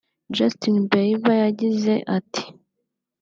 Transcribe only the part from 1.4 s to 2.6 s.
yagize ati